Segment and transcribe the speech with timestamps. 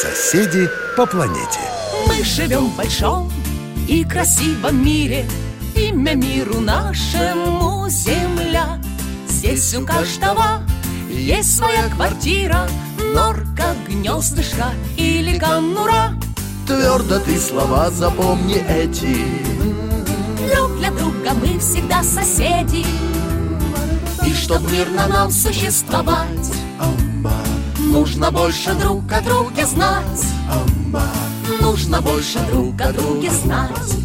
[0.00, 1.60] Соседи по планете.
[2.06, 3.30] Мы живем в большом
[3.86, 5.26] и красивом мире.
[5.76, 8.80] Имя миру нашему Земля.
[9.28, 10.62] Здесь у каждого
[11.10, 12.66] есть своя квартира.
[13.14, 16.14] Норка, гнездышко или конура.
[16.66, 19.26] Твердо ты слова запомни эти.
[20.54, 22.86] Друг для друга мы всегда соседи.
[24.26, 26.50] И чтоб мирно нам существовать
[27.90, 30.24] Нужно больше друг о друге знать.
[31.60, 33.96] Нужно больше друг о друге знать.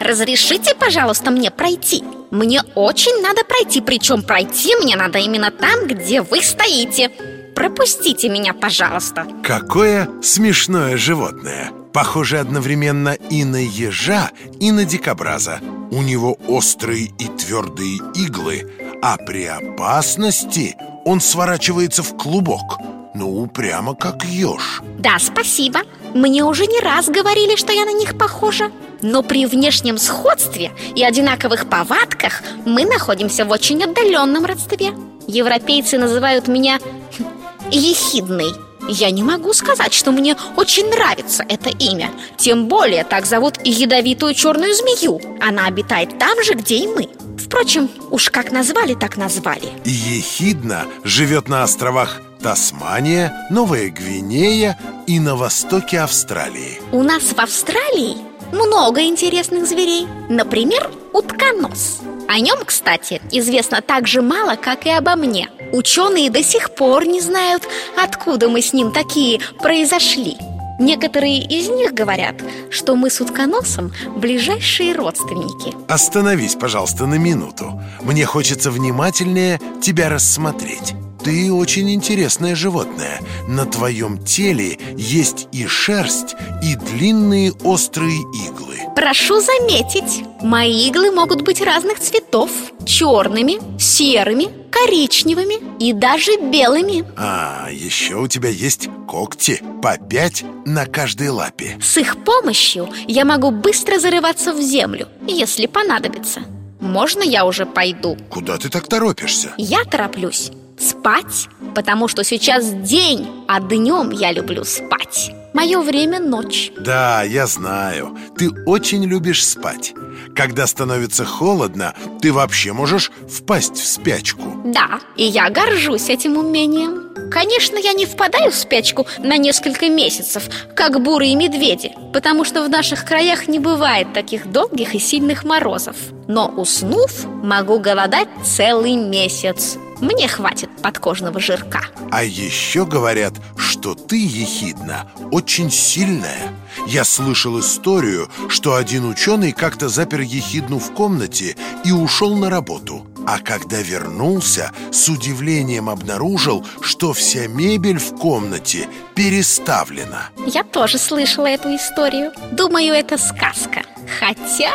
[0.00, 2.02] Разрешите, пожалуйста, мне пройти?
[2.30, 7.10] Мне очень надо пройти, причем пройти мне надо именно там, где вы стоите.
[7.54, 9.26] Пропустите меня, пожалуйста.
[9.42, 11.72] Какое смешное животное.
[11.92, 15.60] Похоже одновременно и на ежа, и на дикобраза.
[15.90, 18.70] У него острые и твердые иглы
[19.02, 22.78] А при опасности он сворачивается в клубок
[23.14, 25.80] Ну, прямо как еж Да, спасибо
[26.14, 28.70] Мне уже не раз говорили, что я на них похожа
[29.02, 34.92] но при внешнем сходстве и одинаковых повадках мы находимся в очень отдаленном родстве.
[35.26, 36.78] Европейцы называют меня
[37.70, 38.52] ехидной.
[38.88, 42.10] Я не могу сказать, что мне очень нравится это имя.
[42.36, 45.20] Тем более так зовут ядовитую черную змею.
[45.40, 47.08] Она обитает там же, где и мы.
[47.38, 49.72] Впрочем, уж как назвали, так назвали.
[49.84, 56.80] Ехидна живет на островах Тасмания, Новая Гвинея и на востоке Австралии.
[56.92, 58.16] У нас в Австралии
[58.52, 65.16] много интересных зверей Например, утконос О нем, кстати, известно так же мало, как и обо
[65.16, 67.68] мне Ученые до сих пор не знают,
[68.00, 70.36] откуда мы с ним такие произошли
[70.78, 72.36] Некоторые из них говорят,
[72.70, 75.74] что мы с утконосом ближайшие родственники.
[75.88, 77.80] Остановись, пожалуйста, на минуту.
[78.02, 80.94] Мне хочется внимательнее тебя рассмотреть.
[81.24, 83.20] Ты очень интересное животное.
[83.48, 88.76] На твоем теле есть и шерсть, и длинные острые иглы.
[88.94, 92.50] Прошу заметить, мои иглы могут быть разных цветов
[92.84, 100.86] Черными, серыми, коричневыми и даже белыми А, еще у тебя есть когти По пять на
[100.86, 106.42] каждой лапе С их помощью я могу быстро зарываться в землю, если понадобится
[106.78, 108.16] можно я уже пойду?
[108.30, 109.52] Куда ты так торопишься?
[109.56, 115.32] Я тороплюсь спать, потому что сейчас день, а днем я люблю спать.
[115.56, 116.70] Мое время ночь.
[116.78, 118.14] Да, я знаю.
[118.36, 119.94] Ты очень любишь спать.
[120.34, 124.42] Когда становится холодно, ты вообще можешь впасть в спячку.
[124.66, 127.30] Да, и я горжусь этим умением.
[127.30, 130.44] Конечно, я не впадаю в спячку на несколько месяцев,
[130.74, 135.96] как бурые медведи, потому что в наших краях не бывает таких долгих и сильных морозов.
[136.28, 139.78] Но уснув, могу голодать целый месяц.
[140.00, 141.86] Мне хватит подкожного жирка.
[142.10, 146.52] А еще говорят, что ты, Ехидна, очень сильная.
[146.86, 153.06] Я слышал историю, что один ученый как-то запер Ехидну в комнате и ушел на работу.
[153.26, 160.28] А когда вернулся, с удивлением обнаружил, что вся мебель в комнате переставлена.
[160.46, 162.32] Я тоже слышала эту историю.
[162.52, 163.82] Думаю, это сказка.
[164.20, 164.72] Хотя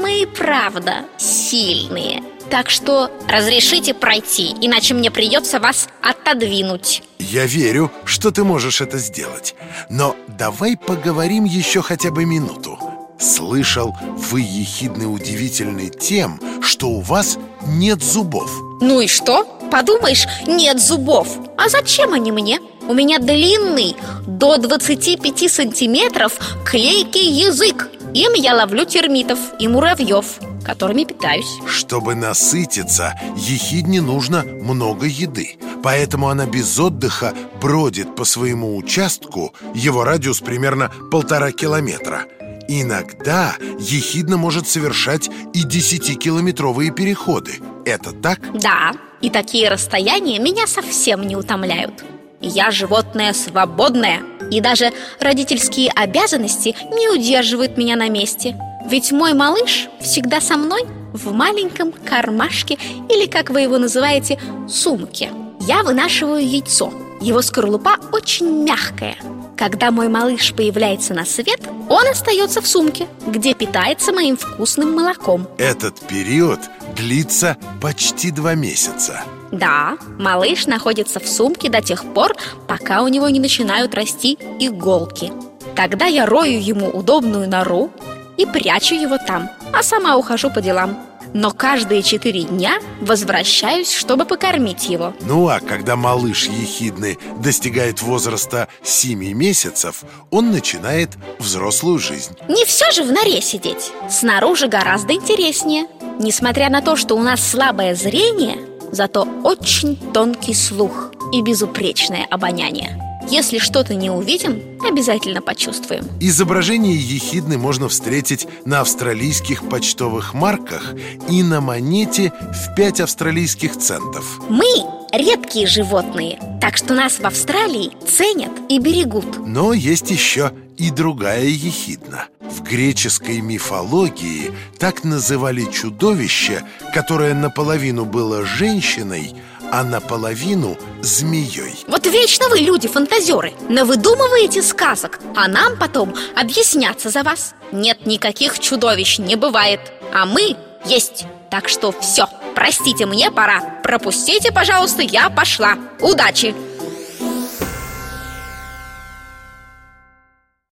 [0.00, 2.22] мы и правда сильные.
[2.50, 7.02] Так что разрешите пройти, иначе мне придется вас отодвинуть.
[7.18, 9.54] Я верю, что ты можешь это сделать.
[9.88, 12.78] Но давай поговорим еще хотя бы минуту.
[13.20, 18.50] Слышал, вы ехидны удивительны тем, что у вас нет зубов?
[18.80, 19.44] Ну и что?
[19.70, 21.28] Подумаешь, нет зубов.
[21.56, 22.58] А зачем они мне?
[22.88, 23.94] У меня длинный,
[24.26, 26.32] до 25 сантиметров,
[26.64, 31.58] клейкий язык Им я ловлю термитов и муравьев которыми питаюсь.
[31.66, 40.04] Чтобы насытиться, ехидне нужно много еды Поэтому она без отдыха бродит по своему участку Его
[40.04, 42.26] радиус примерно полтора километра.
[42.68, 47.54] Иногда ехидна может совершать и десятикилометровые переходы.
[47.84, 48.40] Это так?
[48.60, 52.04] Да, и такие расстояния меня совсем не утомляют.
[52.40, 59.88] Я животное свободное И даже родительские обязанности не удерживают меня на месте ведь мой малыш
[60.00, 60.82] всегда со мной
[61.12, 65.30] в маленьком кармашке или, как вы его называете, сумке.
[65.60, 66.92] Я вынашиваю яйцо.
[67.20, 69.16] Его скорлупа очень мягкая.
[69.56, 71.60] Когда мой малыш появляется на свет,
[71.90, 75.46] он остается в сумке, где питается моим вкусным молоком.
[75.58, 76.60] Этот период
[76.96, 79.22] длится почти два месяца.
[79.52, 82.36] Да, малыш находится в сумке до тех пор,
[82.68, 85.32] пока у него не начинают расти иголки.
[85.74, 87.90] Тогда я рою ему удобную нору
[88.36, 90.98] и прячу его там, а сама ухожу по делам.
[91.32, 98.66] но каждые четыре дня возвращаюсь, чтобы покормить его Ну а когда малыш ехидный достигает возраста
[98.82, 105.86] 7 месяцев, он начинает взрослую жизнь Не все же в норе сидеть Снаружи гораздо интереснее
[106.18, 108.56] Несмотря на то, что у нас слабое зрение
[108.92, 113.00] Зато очень тонкий слух и безупречное обоняние.
[113.28, 116.04] Если что-то не увидим, обязательно почувствуем.
[116.20, 120.94] Изображение ехидны можно встретить на австралийских почтовых марках
[121.28, 124.40] и на монете в 5 австралийских центов.
[124.48, 124.66] Мы
[125.12, 129.46] редкие животные, так что нас в Австралии ценят и берегут.
[129.46, 138.44] Но есть еще и другая ехидна В греческой мифологии так называли чудовище, которое наполовину было
[138.44, 139.34] женщиной,
[139.70, 141.84] а наполовину змеей.
[141.86, 147.54] Вот вечно вы, люди, фантазеры Навыдумываете сказок, а нам потом объясняться за вас.
[147.70, 149.80] Нет никаких чудовищ, не бывает.
[150.12, 151.26] А мы есть.
[151.50, 152.26] Так что все,
[152.56, 153.60] простите, мне пора.
[153.84, 155.76] Пропустите, пожалуйста, я пошла.
[156.00, 156.52] Удачи!